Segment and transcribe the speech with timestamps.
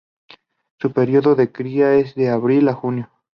[0.79, 3.11] Su periodo de cría es de abril a junio.